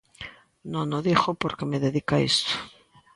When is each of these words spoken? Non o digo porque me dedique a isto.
Non 0.73 0.87
o 0.97 0.99
digo 1.07 1.29
porque 1.41 1.69
me 1.69 1.81
dedique 1.85 2.13
a 2.17 2.23
isto. 2.33 2.53